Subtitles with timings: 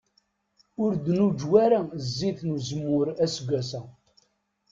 [0.83, 3.81] Ur d-nuǧew ara zzit n uzemmur aseggas-a.